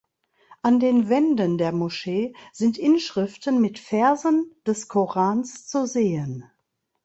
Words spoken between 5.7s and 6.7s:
sehen.